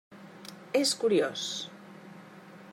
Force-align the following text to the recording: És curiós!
És 0.79 0.95
curiós! 1.03 1.45